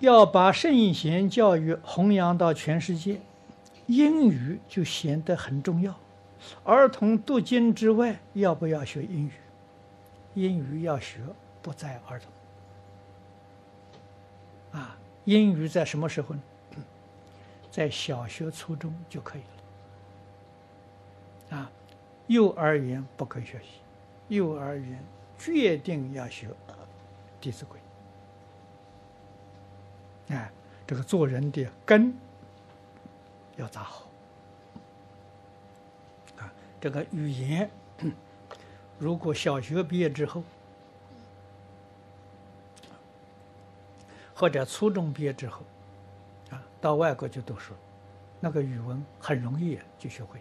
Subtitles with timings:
[0.00, 3.20] 要把圣贤教育弘扬到全世界，
[3.86, 5.94] 英语就显得很重要。
[6.64, 9.32] 儿童读经之外，要不要学英语？
[10.34, 11.20] 英语要学，
[11.60, 12.32] 不在儿童。
[14.80, 16.40] 啊，英语在什么时候呢？
[17.70, 19.42] 在小学、初中就可以
[21.50, 21.58] 了。
[21.58, 21.70] 啊，
[22.26, 23.82] 幼儿园不可以学习，
[24.28, 24.98] 幼儿园
[25.38, 26.46] 决定要学
[27.38, 27.78] 《弟子规》。
[30.30, 30.50] 哎，
[30.86, 32.14] 这个做人的根
[33.56, 34.06] 要扎好
[36.38, 36.52] 啊！
[36.80, 37.68] 这个语言，
[38.98, 40.42] 如果小学毕业之后，
[44.34, 45.62] 或者初中毕业之后，
[46.50, 47.74] 啊，到外国去读书，
[48.38, 50.40] 那个语文很容易就学会。